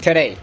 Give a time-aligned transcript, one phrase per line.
[0.00, 0.36] Today,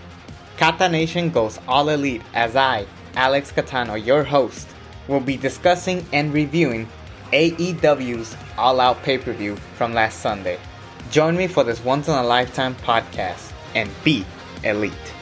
[0.58, 4.67] Catanation goes all elite as I, Alex Catano, your host,
[5.08, 6.89] will be discussing and reviewing
[7.31, 10.60] AEW's All Out pay per view from last Sunday.
[11.10, 14.26] Join me for this once in a lifetime podcast and be
[14.63, 15.15] elite.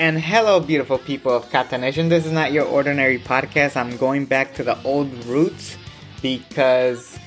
[0.00, 2.08] And hello, beautiful people of Catanation.
[2.08, 3.76] This is not your ordinary podcast.
[3.76, 5.76] I'm going back to the old roots
[6.22, 7.18] because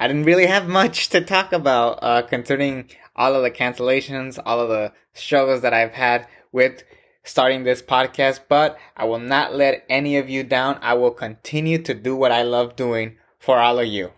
[0.00, 4.58] I didn't really have much to talk about uh, concerning all of the cancellations, all
[4.58, 6.82] of the struggles that I've had with
[7.22, 8.40] starting this podcast.
[8.48, 10.80] But I will not let any of you down.
[10.82, 14.10] I will continue to do what I love doing for all of you.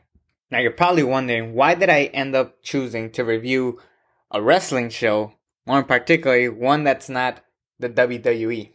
[0.51, 3.81] Now, you're probably wondering why did I end up choosing to review
[4.31, 5.35] a wrestling show,
[5.67, 7.43] more particularly one that's not
[7.79, 8.71] the WWE.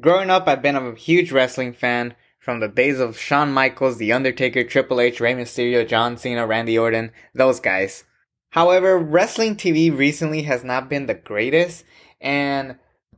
[0.00, 4.12] Growing up, I've been a huge wrestling fan from the days of Shawn Michaels, The
[4.12, 8.04] Undertaker, Triple H, Rey Mysterio, John Cena, Randy Orton, those guys.
[8.50, 11.84] However, wrestling TV recently has not been the greatest,
[12.20, 12.76] and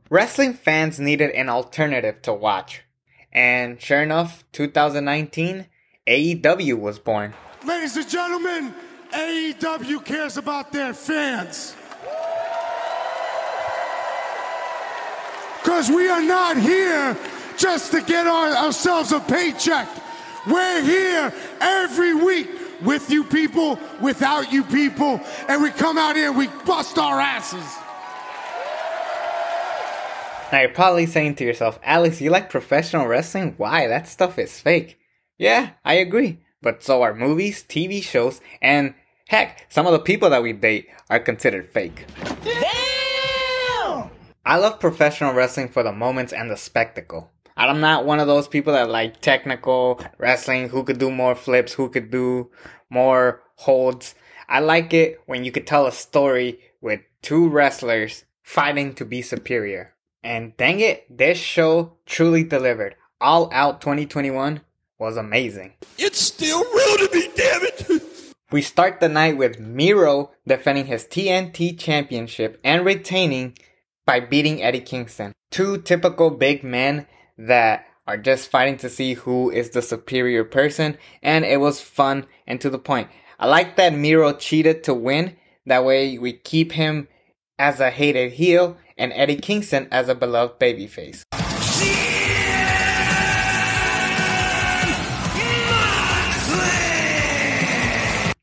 [0.09, 2.81] wrestling fans needed an alternative to watch.
[3.31, 5.67] And sure enough, 2019,
[6.07, 7.33] AEW was born.
[7.65, 8.73] Ladies and gentlemen,
[9.13, 11.75] AEW cares about their fans.
[15.61, 17.17] Because we are not here
[17.57, 19.87] just to get our, ourselves a paycheck.
[20.47, 22.49] We're here every week
[22.81, 27.19] with you people, without you people, and we come out here and we bust our
[27.19, 27.63] asses.
[30.51, 33.53] Now you're probably saying to yourself, Alex, you like professional wrestling?
[33.57, 33.87] Why?
[33.87, 34.97] That stuff is fake.
[35.37, 36.39] Yeah, I agree.
[36.61, 38.93] But so are movies, TV shows, and
[39.27, 42.05] heck, some of the people that we date are considered fake.
[44.43, 47.31] I love professional wrestling for the moments and the spectacle.
[47.55, 51.73] I'm not one of those people that like technical wrestling, who could do more flips,
[51.73, 52.49] who could do
[52.89, 54.15] more holds.
[54.49, 59.21] I like it when you could tell a story with two wrestlers fighting to be
[59.21, 59.93] superior.
[60.23, 62.95] And dang it, this show truly delivered.
[63.19, 64.61] All Out 2021
[64.97, 65.73] was amazing.
[65.99, 68.01] It's still real to me, damn it!
[68.51, 73.55] We start the night with Miro defending his TNT championship and retaining
[74.05, 75.33] by beating Eddie Kingston.
[75.49, 77.07] Two typical big men
[77.37, 82.25] that are just fighting to see who is the superior person, and it was fun
[82.47, 83.09] and to the point.
[83.39, 85.35] I like that Miro cheated to win.
[85.65, 87.07] That way we keep him
[87.59, 91.23] as a hated heel and Eddie Kingston as a beloved babyface.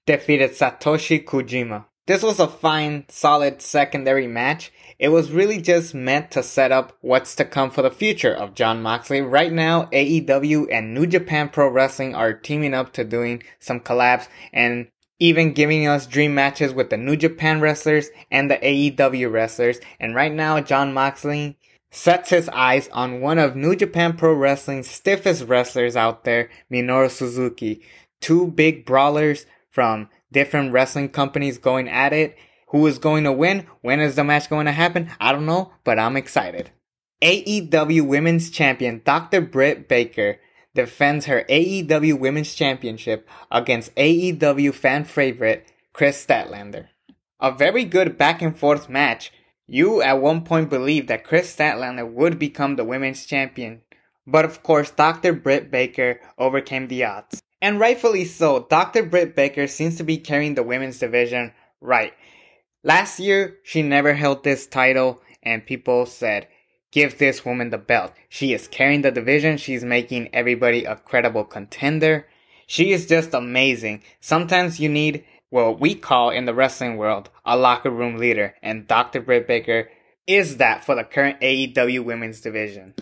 [0.08, 1.84] defeated Satoshi Kojima.
[2.08, 4.72] This was a fine, solid secondary match.
[4.98, 8.54] It was really just meant to set up what's to come for the future of
[8.54, 9.20] Jon Moxley.
[9.20, 14.26] Right now, AEW and New Japan Pro Wrestling are teaming up to doing some collabs
[14.54, 14.88] and
[15.18, 19.78] even giving us dream matches with the New Japan wrestlers and the AEW wrestlers.
[20.00, 21.58] And right now, Jon Moxley
[21.90, 27.10] sets his eyes on one of New Japan Pro Wrestling's stiffest wrestlers out there, Minoru
[27.10, 27.82] Suzuki.
[28.18, 32.36] Two big brawlers from different wrestling companies going at it.
[32.68, 33.66] Who is going to win?
[33.80, 35.10] When is the match going to happen?
[35.20, 36.70] I don't know, but I'm excited.
[37.22, 39.40] AEW Women's Champion Dr.
[39.40, 40.38] Britt Baker
[40.74, 46.88] defends her AEW Women's Championship against AEW fan favorite Kris Statlander.
[47.40, 49.32] A very good back and forth match.
[49.66, 53.82] You at one point believed that Kris Statlander would become the women's champion,
[54.26, 55.32] but of course Dr.
[55.32, 57.42] Britt Baker overcame the odds.
[57.60, 59.02] And rightfully so, Dr.
[59.02, 62.12] Britt Baker seems to be carrying the women's division right.
[62.84, 66.46] Last year, she never held this title, and people said,
[66.90, 68.12] Give this woman the belt.
[68.28, 72.26] She is carrying the division, she's making everybody a credible contender.
[72.66, 74.02] She is just amazing.
[74.20, 78.86] Sometimes you need what we call in the wrestling world a locker room leader, and
[78.86, 79.20] Dr.
[79.20, 79.90] Britt Baker
[80.26, 82.94] is that for the current AEW women's division.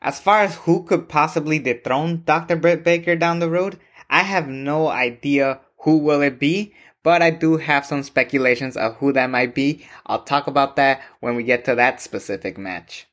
[0.00, 2.56] As far as who could possibly dethrone Dr.
[2.56, 7.30] Britt Baker down the road, I have no idea who will it be, but I
[7.30, 9.86] do have some speculations of who that might be.
[10.06, 13.06] I'll talk about that when we get to that specific match.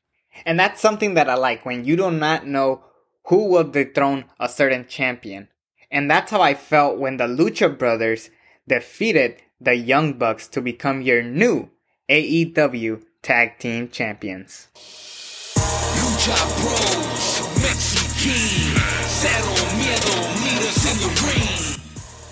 [0.44, 2.82] And that's something that I like when you do not know
[3.26, 5.48] who will dethrone a certain champion.
[5.90, 8.30] And that's how I felt when the Lucha Brothers
[8.66, 11.70] defeated the Young Bucks to become your new
[12.08, 14.68] AEW Tag Team Champions.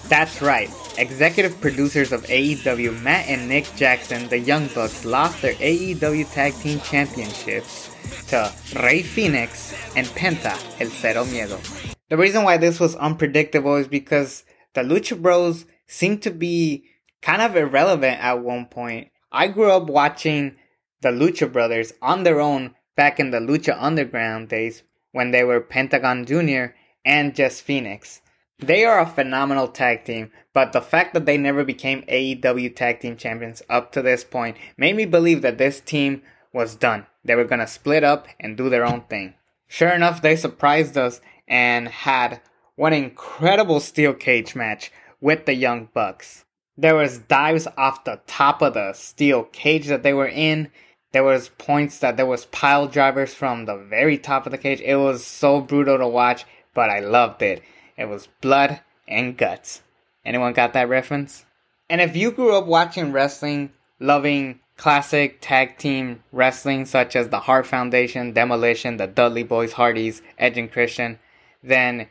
[0.08, 0.70] That's right.
[0.98, 6.54] Executive producers of AEW, Matt and Nick Jackson, the Young Bucks, lost their AEW Tag
[6.56, 7.90] Team Championships
[8.28, 8.52] to
[8.82, 11.94] Rey Fénix and Penta, El Zero Miedo.
[12.10, 14.44] The reason why this was unpredictable is because
[14.74, 16.84] the Lucha Bros seemed to be
[17.22, 19.08] kind of irrelevant at one point.
[19.30, 20.56] I grew up watching
[21.00, 24.82] the Lucha Brothers on their own back in the Lucha Underground days
[25.12, 26.74] when they were Pentagon Jr.
[27.04, 28.20] and just Fénix.
[28.58, 33.00] They are a phenomenal tag team, but the fact that they never became AEW Tag
[33.00, 36.22] Team Champions up to this point made me believe that this team
[36.52, 37.06] was done.
[37.24, 39.34] They were gonna split up and do their own thing.
[39.66, 42.40] Sure enough, they surprised us and had
[42.76, 46.44] one incredible steel cage match with the Young Bucks.
[46.76, 50.70] There was dives off the top of the steel cage that they were in.
[51.12, 54.80] There was points that there was pile drivers from the very top of the cage.
[54.80, 56.44] It was so brutal to watch,
[56.74, 57.62] but I loved it.
[58.02, 59.82] It was blood and guts.
[60.24, 61.44] Anyone got that reference?
[61.88, 63.70] And if you grew up watching wrestling,
[64.00, 70.20] loving classic tag team wrestling such as the Hart Foundation, Demolition, the Dudley Boyz, Hardys,
[70.36, 71.20] Edge and Christian,
[71.62, 72.08] then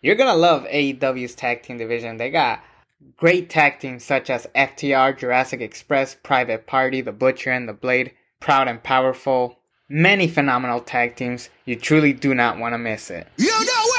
[0.00, 2.18] you're gonna love AEW's tag team division.
[2.18, 2.62] They got
[3.16, 8.12] great tag teams such as FTR, Jurassic Express, Private Party, The Butcher and the Blade,
[8.38, 9.58] Proud and Powerful.
[9.88, 11.50] Many phenomenal tag teams.
[11.64, 13.26] You truly do not want to miss it.
[13.36, 13.91] You know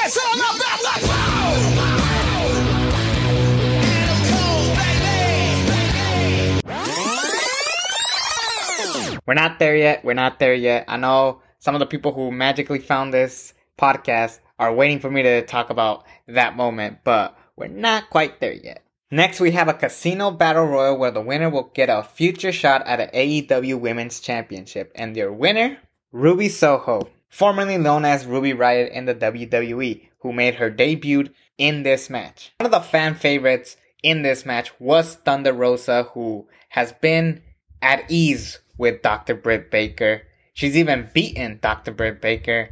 [9.26, 10.04] We're not there yet.
[10.04, 10.84] We're not there yet.
[10.88, 15.22] I know some of the people who magically found this podcast are waiting for me
[15.22, 18.84] to talk about that moment, but we're not quite there yet.
[19.10, 22.86] Next, we have a casino battle royal where the winner will get a future shot
[22.86, 25.78] at an AEW Women's Championship, and their winner,
[26.12, 31.28] Ruby Soho, formerly known as Ruby Riot in the WWE, who made her debut
[31.58, 32.52] in this match.
[32.60, 37.42] One of the fan favorites in this match was Thunder Rosa, who has been
[37.82, 39.34] at ease with Dr.
[39.34, 40.22] Britt Baker.
[40.52, 41.90] She's even beaten Dr.
[41.90, 42.70] Britt Baker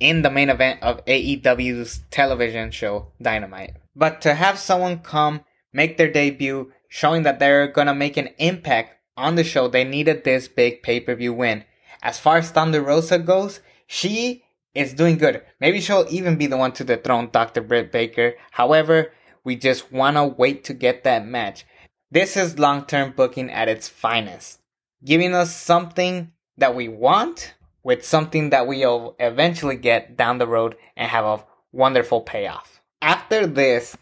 [0.00, 3.76] in the main event of AEW's television show Dynamite.
[3.94, 8.96] But to have someone come make their debut, showing that they're gonna make an impact
[9.16, 11.64] on the show, they needed this big pay per view win.
[12.02, 13.60] As far as Thunder Rosa goes,
[13.92, 15.42] she is doing good.
[15.58, 17.60] Maybe she'll even be the one to dethrone Dr.
[17.60, 18.34] Britt Baker.
[18.52, 21.66] However, we just wanna wait to get that match.
[22.08, 24.60] This is long term booking at its finest,
[25.04, 30.76] giving us something that we want with something that we'll eventually get down the road
[30.96, 32.80] and have a wonderful payoff.
[33.02, 33.96] After this,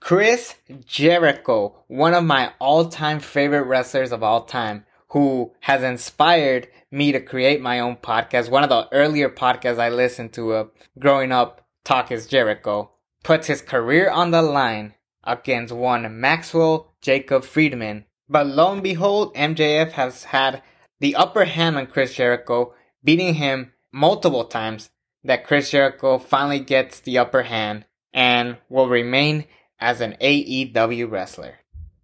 [0.00, 0.54] Chris
[0.84, 7.12] Jericho, one of my all time favorite wrestlers of all time, who has inspired me
[7.12, 8.50] to create my own podcast.
[8.50, 10.64] One of the earlier podcasts I listened to uh,
[10.98, 12.90] growing up, Talk is Jericho,
[13.22, 14.94] puts his career on the line
[15.24, 18.04] against one Maxwell Jacob Friedman.
[18.28, 20.62] But lo and behold, MJF has had
[20.98, 24.90] the upper hand on Chris Jericho, beating him multiple times.
[25.22, 27.84] That Chris Jericho finally gets the upper hand
[28.14, 29.44] and will remain
[29.78, 31.59] as an AEW wrestler.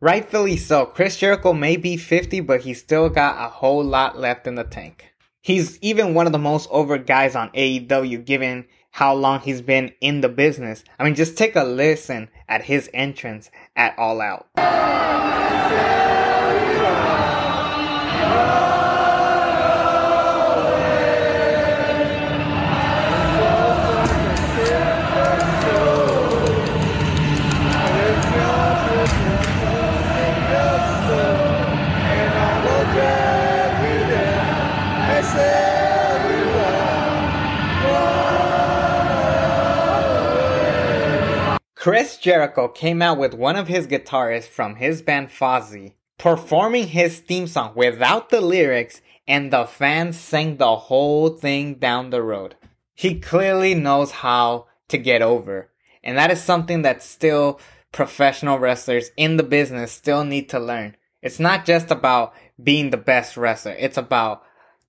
[0.06, 4.46] Rightfully so, Chris Jericho may be 50, but he's still got a whole lot left
[4.46, 5.12] in the tank.
[5.42, 9.92] He's even one of the most over guys on AEW given how long he's been
[10.00, 10.84] in the business.
[10.96, 14.46] I mean, just take a listen at his entrance at All Out.
[41.86, 47.20] Chris Jericho came out with one of his guitarists from his band Fozzy performing his
[47.20, 52.56] theme song without the lyrics, and the fans sang the whole thing down the road.
[52.92, 55.70] He clearly knows how to get over,
[56.02, 57.60] and that is something that still
[57.92, 60.96] professional wrestlers in the business still need to learn.
[61.22, 64.42] It's not just about being the best wrestler, it's about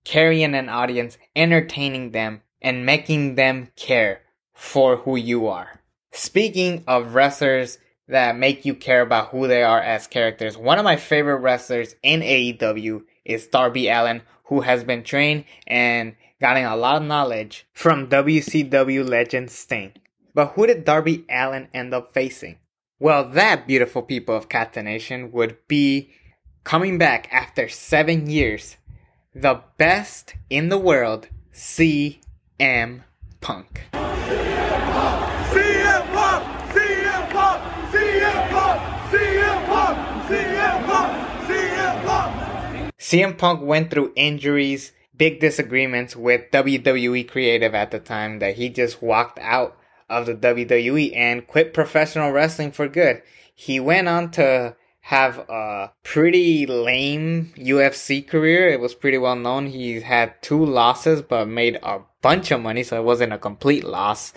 [0.04, 4.22] carrying an audience, entertaining them, and making them care
[4.56, 5.77] for who you are.
[6.18, 10.84] Speaking of wrestlers that make you care about who they are as characters, one of
[10.84, 16.76] my favorite wrestlers in AEW is Darby Allin, who has been trained and gotten a
[16.76, 19.94] lot of knowledge from WCW legend Sting.
[20.34, 22.58] But who did Darby Allin end up facing?
[23.00, 26.10] Well, that beautiful people of Cat Nation would be
[26.64, 28.78] coming back after seven years.
[29.36, 33.04] the best in the world, CM
[33.40, 33.84] Punk.
[35.58, 36.44] CM Punk!
[36.74, 37.62] CM Punk!
[37.94, 38.82] CM Punk!
[39.12, 39.98] CM Punk!
[40.30, 41.48] CM Punk!
[41.48, 42.94] CM Punk!
[43.08, 48.68] CM Punk went through injuries, big disagreements with WWE creative at the time that he
[48.68, 49.78] just walked out
[50.10, 53.22] of the WWE and quit professional wrestling for good.
[53.56, 58.68] He went on to have a pretty lame UFC career.
[58.68, 59.68] It was pretty well known.
[59.68, 63.86] He had two losses but made a bunch of money, so it wasn't a complete
[63.86, 64.34] loss.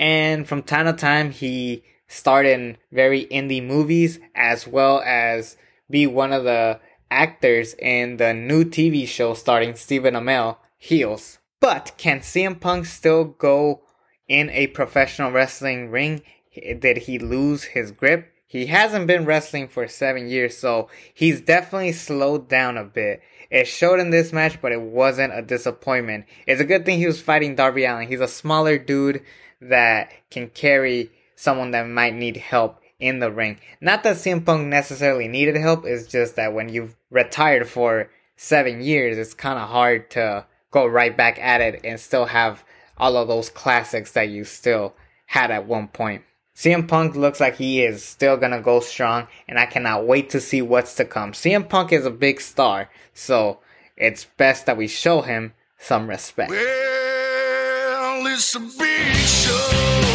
[0.00, 5.56] And from time to time, he starred in very indie movies as well as
[5.88, 11.38] be one of the actors in the new TV show starring Stephen Amell, Heels.
[11.60, 13.82] But can CM Punk still go
[14.28, 16.22] in a professional wrestling ring?
[16.54, 18.32] Did he lose his grip?
[18.46, 23.22] He hasn't been wrestling for seven years, so he's definitely slowed down a bit.
[23.48, 26.24] It showed in this match, but it wasn't a disappointment.
[26.46, 28.08] It's a good thing he was fighting Darby Allin.
[28.08, 29.22] He's a smaller dude
[29.60, 33.58] that can carry someone that might need help in the ring.
[33.80, 38.82] Not that CM Punk necessarily needed help, it's just that when you've retired for seven
[38.82, 42.62] years, it's kind of hard to go right back at it and still have
[42.96, 44.94] all of those classics that you still
[45.26, 46.22] had at one point.
[46.54, 50.40] CM Punk looks like he is still gonna go strong, and I cannot wait to
[50.40, 51.32] see what's to come.
[51.32, 53.60] CM Punk is a big star, so
[53.96, 56.50] it's best that we show him some respect.
[56.50, 60.09] Well, it's a big show.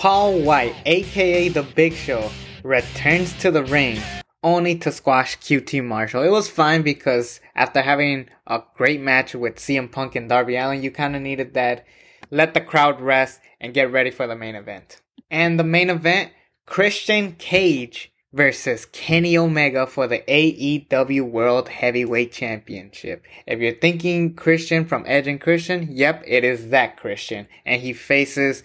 [0.00, 2.30] Paul White, aka The Big Show,
[2.62, 4.00] returns to the ring
[4.42, 6.22] only to squash QT Marshall.
[6.22, 10.82] It was fine because after having a great match with CM Punk and Darby Allin,
[10.82, 11.84] you kind of needed that.
[12.30, 15.02] Let the crowd rest and get ready for the main event.
[15.30, 16.32] And the main event,
[16.64, 23.22] Christian Cage versus Kenny Omega for the AEW World Heavyweight Championship.
[23.46, 27.48] If you're thinking Christian from Edge and Christian, yep, it is that Christian.
[27.66, 28.62] And he faces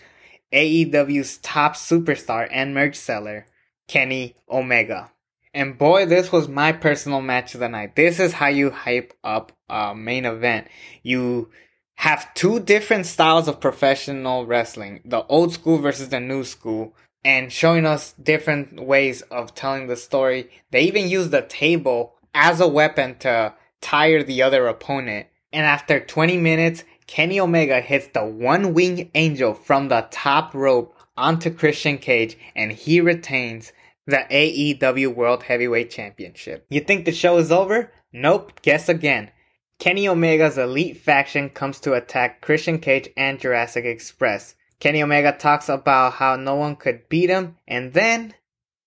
[0.55, 3.45] AEW's top superstar and merch seller,
[3.89, 5.12] Kenny Omega.
[5.53, 7.95] And boy, this was my personal match of the night.
[7.95, 10.67] This is how you hype up a main event.
[11.03, 11.50] You
[11.95, 15.01] have two different styles of professional wrestling.
[15.05, 16.93] The old school versus the new school.
[17.24, 20.50] And showing us different ways of telling the story.
[20.71, 25.27] They even use the table as a weapon to tire the other opponent.
[25.51, 30.95] And after 20 minutes, Kenny Omega hits the one wing angel from the top rope
[31.15, 33.71] onto Christian Cage and he retains
[34.07, 36.65] the AEW World Heavyweight Championship.
[36.69, 37.91] You think the show is over?
[38.13, 39.31] Nope, guess again.
[39.79, 44.55] Kenny Omega's elite faction comes to attack Christian Cage and Jurassic Express.
[44.79, 48.33] Kenny Omega talks about how no one could beat him, and then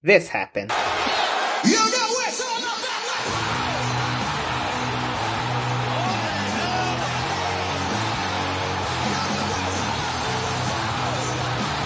[0.02, 0.72] this happened.
[1.64, 2.07] You know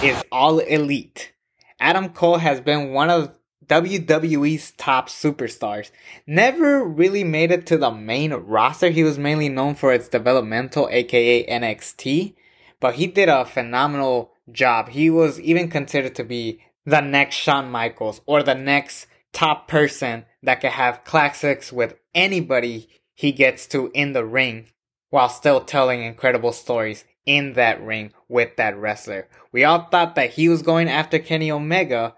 [0.03, 1.31] is All Elite.
[1.79, 5.91] Adam Cole has been one of WWE's top superstars.
[6.27, 8.89] Never really made it to the main roster.
[8.89, 12.35] He was mainly known for its developmental, aka NXT,
[12.81, 14.89] but he did a phenomenal job.
[14.89, 20.25] He was even considered to be the next Shawn Michaels or the next top person
[20.41, 24.65] that could have classics with anybody he gets to in the ring
[25.11, 29.27] while still telling incredible stories in that ring with that wrestler.
[29.51, 32.15] We all thought that he was going after Kenny Omega,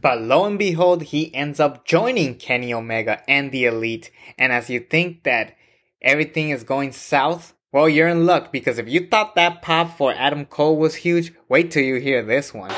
[0.00, 4.10] but lo and behold, he ends up joining Kenny Omega and the Elite.
[4.38, 5.56] And as you think that
[6.02, 10.12] everything is going south, well, you're in luck because if you thought that pop for
[10.14, 12.72] Adam Cole was huge, wait till you hear this one.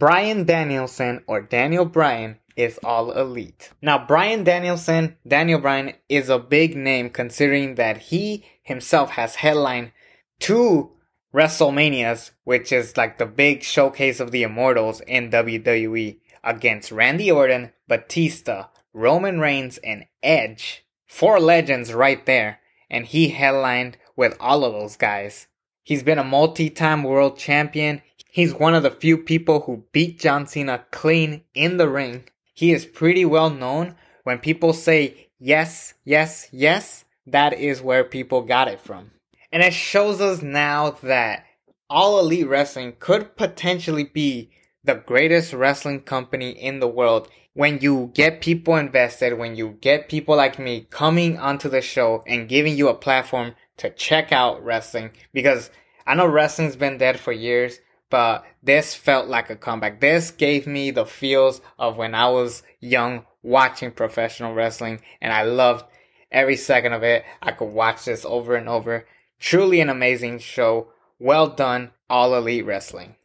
[0.00, 1.22] Bryan Danielson!
[1.26, 3.70] Or Daniel Bryan is all elite.
[3.82, 9.92] Now, Bryan Danielson, Daniel Bryan is a big name considering that he himself has headlined
[10.38, 10.92] two
[11.34, 17.70] WrestleManias, which is like the big showcase of the immortals in WWE against Randy Orton,
[17.86, 20.82] Batista, Roman Reigns, and Edge.
[21.06, 22.60] Four legends right there.
[22.88, 25.46] And he headlined with all of those guys.
[25.82, 28.00] He's been a multi-time world champion.
[28.32, 32.24] He's one of the few people who beat John Cena clean in the ring.
[32.54, 33.96] He is pretty well known.
[34.22, 39.10] When people say yes, yes, yes, that is where people got it from.
[39.50, 41.44] And it shows us now that
[41.88, 44.52] all elite wrestling could potentially be
[44.84, 47.28] the greatest wrestling company in the world.
[47.54, 52.22] When you get people invested, when you get people like me coming onto the show
[52.28, 55.70] and giving you a platform to check out wrestling, because
[56.06, 60.00] I know wrestling's been dead for years, but this felt like a comeback.
[60.00, 65.44] This gave me the feels of when I was young watching professional wrestling and I
[65.44, 65.86] loved
[66.30, 67.24] every second of it.
[67.40, 69.06] I could watch this over and over.
[69.38, 70.88] Truly an amazing show.
[71.18, 73.16] Well done, All Elite Wrestling.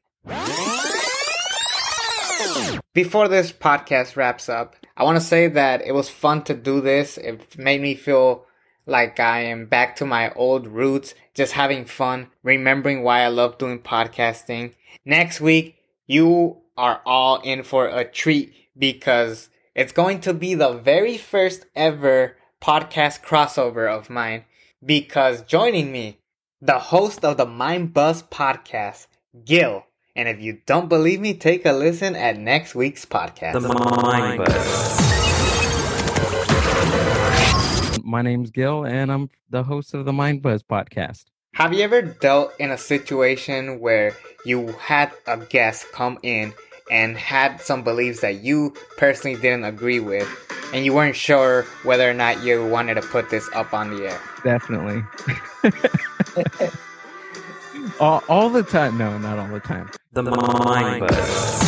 [2.94, 6.80] Before this podcast wraps up, I want to say that it was fun to do
[6.80, 7.18] this.
[7.18, 8.46] It made me feel
[8.86, 13.58] like I am back to my old roots, just having fun, remembering why I love
[13.58, 14.74] doing podcasting.
[15.04, 15.78] Next week,
[16.08, 21.66] you are all in for a treat because it's going to be the very first
[21.76, 24.46] ever podcast crossover of mine.
[24.84, 26.20] Because joining me,
[26.62, 29.08] the host of the Mind Buzz podcast,
[29.46, 29.86] Gil.
[30.16, 33.54] And if you don't believe me, take a listen at next week's podcast.
[33.54, 35.15] The Mind Buzz.
[38.08, 41.26] My name's Gil, and I'm the host of the Mind Buzz podcast.
[41.56, 46.54] Have you ever dealt in a situation where you had a guest come in
[46.92, 50.30] and had some beliefs that you personally didn't agree with,
[50.72, 54.06] and you weren't sure whether or not you wanted to put this up on the
[54.06, 54.22] air?
[54.44, 55.02] Definitely.
[58.00, 59.00] all, all the time.
[59.00, 59.90] No, not all the time.
[60.12, 61.60] The Mind Buzz.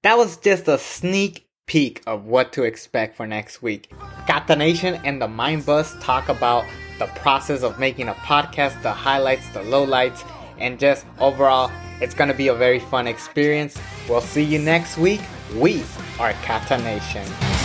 [0.00, 3.92] That was just a sneak peek of what to expect for next week.
[4.26, 6.64] Catanation and the Mind Buzz talk about
[6.98, 12.34] the process of making a podcast, the highlights, the lowlights, and just overall, it's gonna
[12.34, 13.78] be a very fun experience.
[14.08, 15.20] We'll see you next week.
[15.54, 15.84] We
[16.18, 17.59] are Catanation.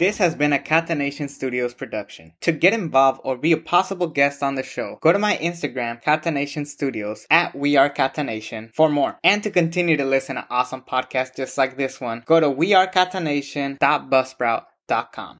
[0.00, 2.32] This has been a Catanation Studios production.
[2.40, 6.00] To get involved or be a possible guest on the show, go to my Instagram,
[6.00, 9.18] Catanation Studios, at We Are Catanation for more.
[9.22, 15.38] And to continue to listen to awesome podcasts just like this one, go to wearecatanation.buzzsprout.com.